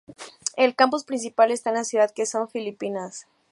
El 0.57 0.75
campus 0.75 1.03
principal 1.03 1.51
está 1.51 1.69
en 1.69 1.75
la 1.75 1.83
Ciudad 1.83 2.09
Quezón, 2.09 2.49
Filipinas. 2.49 3.27